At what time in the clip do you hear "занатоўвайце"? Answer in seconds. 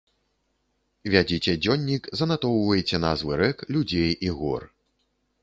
2.21-2.97